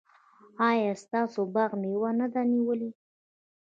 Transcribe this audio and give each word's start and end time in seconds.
ایا 0.69 0.91
ستاسو 1.03 1.39
باغ 1.53 1.71
مېوه 1.81 2.11
نه 2.19 2.27
ده 2.33 2.41
نیولې؟ 2.51 2.89